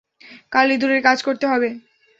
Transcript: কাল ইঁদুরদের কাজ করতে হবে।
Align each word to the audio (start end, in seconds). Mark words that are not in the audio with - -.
কাল 0.51 0.67
ইঁদুরদের 0.71 1.01
কাজ 1.03 1.17
করতে 1.23 1.45
হবে। 1.47 1.69